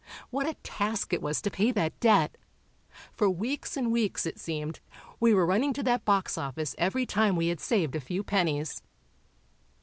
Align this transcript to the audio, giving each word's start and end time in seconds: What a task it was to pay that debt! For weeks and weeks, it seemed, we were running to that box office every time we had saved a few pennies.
What 0.31 0.47
a 0.49 0.55
task 0.63 1.13
it 1.13 1.21
was 1.21 1.43
to 1.43 1.51
pay 1.51 1.69
that 1.73 1.99
debt! 1.99 2.35
For 3.13 3.29
weeks 3.29 3.77
and 3.77 3.91
weeks, 3.91 4.25
it 4.25 4.39
seemed, 4.39 4.79
we 5.19 5.31
were 5.31 5.45
running 5.45 5.73
to 5.73 5.83
that 5.83 6.05
box 6.05 6.39
office 6.39 6.73
every 6.79 7.05
time 7.05 7.35
we 7.35 7.49
had 7.49 7.59
saved 7.59 7.95
a 7.95 8.01
few 8.01 8.23
pennies. 8.23 8.81